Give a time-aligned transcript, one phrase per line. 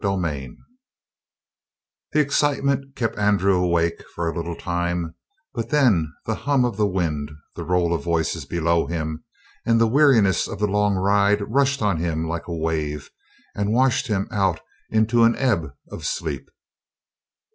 [0.03, 0.57] CHAPTER 15
[2.13, 5.13] The excitement kept Andrew awake for a little time,
[5.53, 9.23] but then the hum of the wind, the roll of voices below him,
[9.63, 13.11] and the weariness of the long ride rushed on him like a wave
[13.53, 16.49] and washed him out into an ebb of sleep.